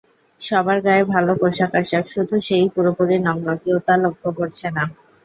[0.39, 4.83] সবার গায়ে ভালো পোশাকআশাক, শুধু সে-ই পুরোপুরি নগ্ন কেউ তা লক্ষ করছে না!